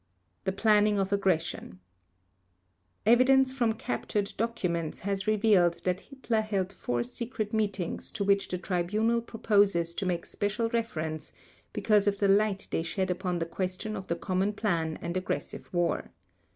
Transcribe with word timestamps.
The 0.45 0.51
Planning 0.51 0.97
of 0.97 1.13
Aggression 1.13 1.79
Evidence 3.05 3.51
from 3.53 3.73
captured 3.73 4.33
documents 4.35 5.01
has 5.01 5.27
revealed 5.27 5.83
that 5.83 5.99
Hitler 5.99 6.41
held 6.41 6.73
four 6.73 7.03
secret 7.03 7.53
meetings 7.53 8.09
to 8.13 8.23
which 8.23 8.47
the 8.47 8.57
Tribunal 8.57 9.21
proposes 9.21 9.93
to 9.93 10.07
make 10.07 10.25
special 10.25 10.69
reference 10.69 11.33
because 11.71 12.07
of 12.07 12.17
the 12.17 12.27
light 12.27 12.67
they 12.71 12.81
shed 12.81 13.11
upon 13.11 13.37
the 13.37 13.45
question 13.45 13.95
of 13.95 14.07
the 14.07 14.15
common 14.15 14.53
plan 14.53 14.97
and 15.03 15.15
aggressive 15.15 15.71
war. 15.71 16.11